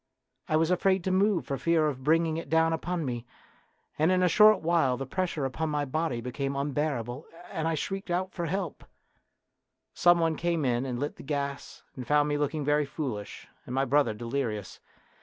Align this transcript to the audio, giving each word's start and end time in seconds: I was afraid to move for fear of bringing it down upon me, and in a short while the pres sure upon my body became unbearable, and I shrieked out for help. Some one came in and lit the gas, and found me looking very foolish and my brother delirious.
I 0.49 0.55
was 0.55 0.71
afraid 0.71 1.03
to 1.03 1.11
move 1.11 1.45
for 1.45 1.59
fear 1.59 1.87
of 1.87 2.03
bringing 2.03 2.35
it 2.37 2.49
down 2.49 2.73
upon 2.73 3.05
me, 3.05 3.23
and 3.99 4.11
in 4.11 4.23
a 4.23 4.27
short 4.27 4.61
while 4.61 4.97
the 4.97 5.05
pres 5.05 5.29
sure 5.29 5.45
upon 5.45 5.69
my 5.69 5.85
body 5.85 6.21
became 6.21 6.55
unbearable, 6.55 7.27
and 7.51 7.67
I 7.67 7.75
shrieked 7.75 8.09
out 8.09 8.31
for 8.33 8.47
help. 8.47 8.83
Some 9.93 10.17
one 10.17 10.35
came 10.37 10.65
in 10.65 10.87
and 10.87 10.97
lit 10.99 11.17
the 11.17 11.21
gas, 11.21 11.83
and 11.95 12.07
found 12.07 12.29
me 12.29 12.37
looking 12.39 12.65
very 12.65 12.87
foolish 12.87 13.47
and 13.67 13.75
my 13.75 13.85
brother 13.85 14.15
delirious. 14.15 14.79